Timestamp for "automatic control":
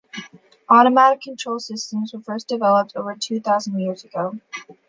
0.67-1.59